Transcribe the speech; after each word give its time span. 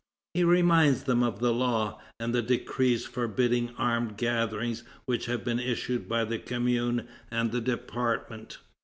He 0.33 0.43
reminds 0.43 1.03
them 1.03 1.21
of 1.21 1.37
the 1.37 1.53
law, 1.53 2.01
and 2.19 2.33
the 2.33 2.41
decrees 2.41 3.05
forbidding 3.05 3.75
armed 3.77 4.17
gatherings 4.17 4.81
which 5.05 5.27
have 5.27 5.43
been 5.45 5.59
issued 5.59 6.09
by 6.09 6.25
the 6.25 6.39
Commune 6.39 7.07
and 7.29 7.51
the 7.51 7.61
Department. 7.61 8.57